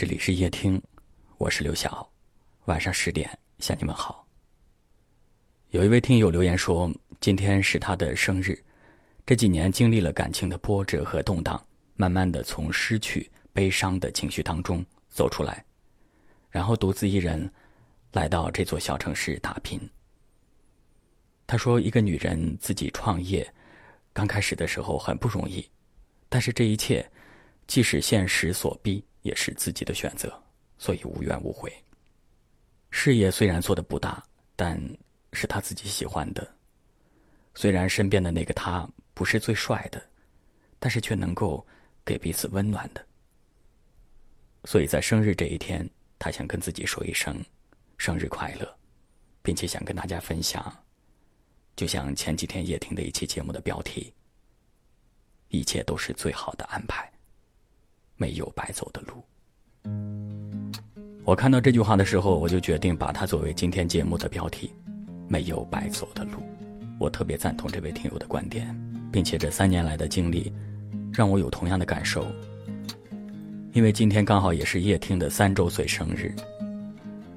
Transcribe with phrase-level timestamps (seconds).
[0.00, 0.80] 这里是夜听，
[1.36, 2.10] 我是刘晓，
[2.64, 4.26] 晚上十点向你们好。
[5.72, 8.58] 有一位听友留言说，今天是他的生日，
[9.26, 11.62] 这几年经历了感情的波折和动荡，
[11.96, 15.62] 慢慢的从失去、悲伤的情绪当中走出来，
[16.48, 17.52] 然后独自一人
[18.12, 19.78] 来到这座小城市打拼。
[21.46, 23.46] 他说，一个女人自己创业，
[24.14, 25.68] 刚开始的时候很不容易，
[26.30, 27.06] 但是这一切，
[27.70, 29.00] 即使现实所逼。
[29.22, 30.32] 也是自己的选择，
[30.78, 31.70] 所以无怨无悔。
[32.90, 34.24] 事业虽然做的不大，
[34.56, 34.80] 但
[35.34, 36.56] 是他自己喜欢的。
[37.54, 40.02] 虽然身边的那个他不是最帅的，
[40.78, 41.66] 但是却能够
[42.02, 43.06] 给彼此温暖的。
[44.64, 45.86] 所以在生日这一天，
[46.18, 47.44] 他想跟自己说一声
[47.98, 48.74] 生日快乐，
[49.42, 50.74] 并且想跟大家分享，
[51.76, 54.14] 就像前几天夜听的一期节目的标题：
[55.48, 57.12] 一切都是最好的安排。
[58.20, 59.24] 没有白走的路。
[61.24, 64.70] 我看到这句话的时候，我就决定把它作为今天节目的标题。
[65.26, 66.42] 没有白走的路，
[66.98, 68.76] 我特别赞同这位听友的观点，
[69.10, 70.52] 并且这三年来的经历，
[71.10, 72.26] 让我有同样的感受。
[73.72, 76.34] 因为今天刚好也是夜听的三周岁生日。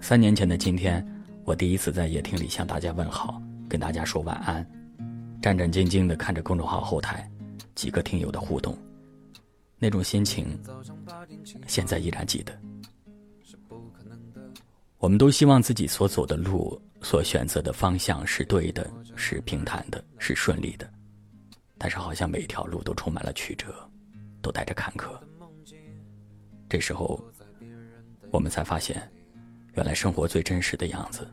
[0.00, 1.06] 三年前的今天，
[1.44, 4.66] 我第一次在夜听里向大家问好，跟大家说晚安，
[5.40, 7.30] 战战兢兢地看着公众号后台
[7.76, 8.76] 几个听友的互动。
[9.84, 10.58] 那种心情，
[11.66, 12.58] 现在依然记得。
[14.96, 20.90] 我们都希望自己所走的路、所选择的方向是对的，是平坦的，是顺利的。
[21.76, 23.86] 但是，好像每条路都充满了曲折，
[24.40, 25.10] 都带着坎坷。
[26.66, 27.22] 这时候，
[28.30, 29.06] 我们才发现，
[29.74, 31.30] 原来生活最真实的样子，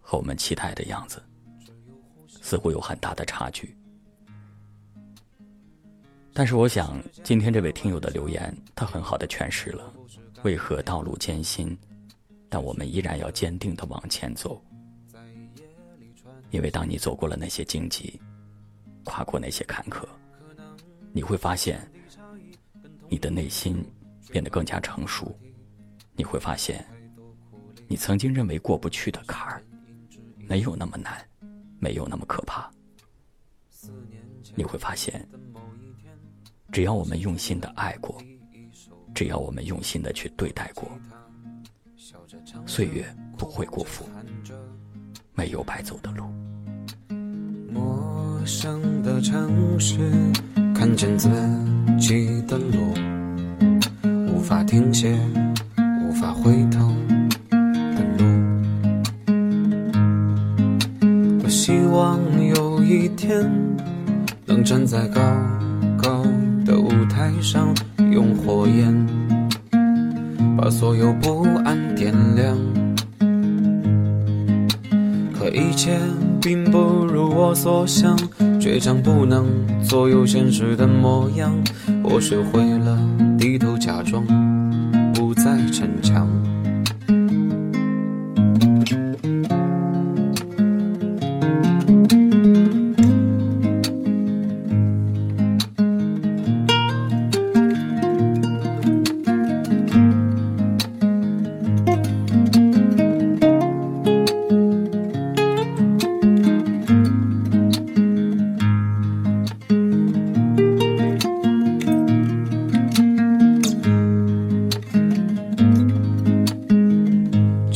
[0.00, 1.20] 和我们期待的样子，
[2.28, 3.76] 似乎有很大的差距。
[6.34, 9.92] 但是我想，今天这位听友的留言，他很好的诠释了
[10.44, 11.76] 为何道路艰辛，
[12.48, 14.62] 但我们依然要坚定的往前走。
[16.50, 18.18] 因为当你走过了那些荆棘，
[19.04, 20.06] 跨过那些坎坷，
[21.12, 21.86] 你会发现，
[23.10, 23.84] 你的内心
[24.30, 25.38] 变得更加成熟。
[26.14, 26.86] 你会发现，
[27.88, 29.62] 你曾经认为过不去的坎儿，
[30.48, 31.22] 没有那么难，
[31.78, 32.70] 没有那么可怕。
[34.54, 35.28] 你会发现。
[36.72, 38.16] 只要我们用心的爱过，
[39.14, 40.90] 只要我们用心的去对待过，
[42.64, 43.04] 岁月
[43.36, 44.06] 不会过负，
[45.34, 46.24] 没有白走的路。
[47.70, 50.10] 陌生的城市，
[50.74, 51.28] 看见自
[52.00, 52.94] 己的路，
[54.32, 55.14] 无法停歇，
[56.08, 56.88] 无法回头
[57.68, 58.24] 的路。
[61.44, 63.46] 我希望有一天
[64.46, 65.20] 能站在高
[66.02, 66.24] 高。
[66.72, 67.74] 的舞台上，
[68.10, 69.06] 用火焰
[70.56, 72.56] 把所有不安点亮。
[75.34, 75.98] 可一切
[76.40, 78.16] 并不如我所想，
[78.58, 79.46] 倔强不能
[79.82, 81.52] 左右现实的模样。
[82.02, 82.98] 我学会了
[83.38, 84.24] 低头假装，
[85.12, 86.26] 不再逞强。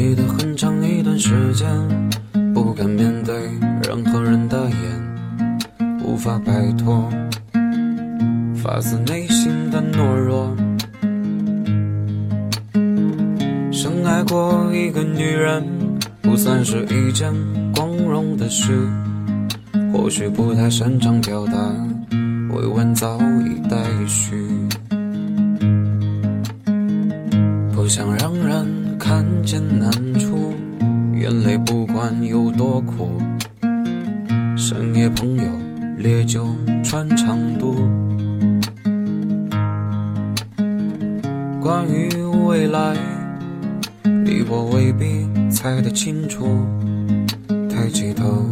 [0.00, 1.68] 记得很长一段时间，
[2.54, 3.34] 不敢面对
[3.86, 7.06] 任何人的眼无法摆脱
[8.54, 10.56] 发自内心的懦弱。
[13.70, 15.62] 深爱过一个女人，
[16.22, 17.30] 不算是一件
[17.74, 18.88] 光荣的事。
[19.92, 21.52] 或许不太擅长表达，
[22.54, 24.34] 委婉早已待续。
[27.74, 28.66] 不想让人
[29.42, 30.54] 艰难处，
[31.14, 33.20] 眼泪不管有多苦。
[34.56, 35.44] 深夜朋友。
[36.00, 36.46] 烈酒
[36.82, 37.74] 穿肠渡，
[41.60, 42.08] 关于
[42.46, 42.96] 未来，
[44.02, 46.66] 你我未必猜得清楚。
[47.68, 48.46] 抬起头，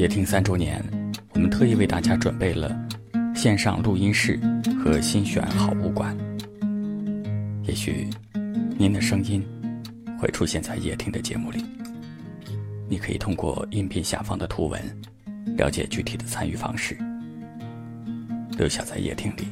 [0.00, 0.82] 夜听三周年，
[1.34, 2.74] 我们特意为大家准备了
[3.34, 4.40] 线上录音室
[4.82, 6.16] 和新选好物馆。
[7.64, 8.08] 也许
[8.78, 9.46] 您的声音
[10.18, 11.62] 会出现在夜听的节目里，
[12.88, 14.82] 你可以通过音频下方的图文
[15.54, 16.96] 了解具体的参与方式。
[18.56, 19.48] 留下在夜听里，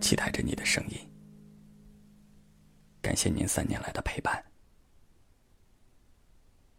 [0.00, 0.96] 期待着你的声音。
[3.02, 4.42] 感谢您三年来的陪伴。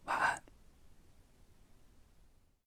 [0.06, 0.45] 晚安。